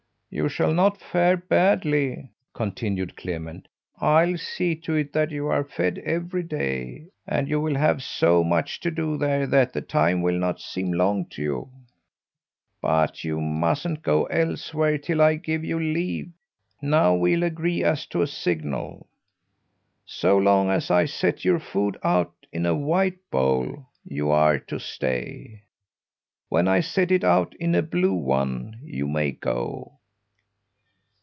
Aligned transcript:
"You 0.33 0.47
shall 0.47 0.73
not 0.73 0.97
fare 1.01 1.35
badly," 1.35 2.29
continued 2.53 3.17
Clement. 3.17 3.67
"I'll 3.99 4.37
see 4.37 4.75
to 4.77 4.95
it 4.95 5.11
that 5.11 5.29
you 5.29 5.47
are 5.47 5.65
fed 5.65 5.97
every 6.05 6.43
day, 6.43 7.09
and 7.27 7.49
you 7.49 7.59
will 7.59 7.75
have 7.75 8.01
so 8.01 8.41
much 8.41 8.79
to 8.79 8.91
do 8.91 9.17
there 9.17 9.45
that 9.47 9.73
the 9.73 9.81
time 9.81 10.21
will 10.21 10.37
not 10.39 10.61
seem 10.61 10.93
long 10.93 11.25
to 11.31 11.41
you. 11.41 11.69
But 12.81 13.25
you 13.25 13.41
mustn't 13.41 14.03
go 14.03 14.23
elsewhere 14.27 14.97
till 14.97 15.21
I 15.21 15.35
give 15.35 15.65
you 15.65 15.77
leave. 15.77 16.31
Now 16.81 17.13
we'll 17.13 17.43
agree 17.43 17.83
as 17.83 18.05
to 18.05 18.21
a 18.21 18.27
signal. 18.27 19.09
So 20.05 20.37
long 20.37 20.69
as 20.69 20.89
I 20.89 21.03
set 21.07 21.43
your 21.43 21.59
food 21.59 21.97
out 22.03 22.45
in 22.53 22.65
a 22.65 22.73
white 22.73 23.17
bowl 23.31 23.85
you 24.05 24.29
are 24.31 24.59
to 24.59 24.79
stay. 24.79 25.63
When 26.47 26.69
I 26.69 26.79
set 26.79 27.11
it 27.11 27.25
out 27.25 27.53
in 27.55 27.75
a 27.75 27.81
blue 27.83 28.13
one 28.15 28.79
you 28.81 29.09
may 29.09 29.31
go." 29.33 29.97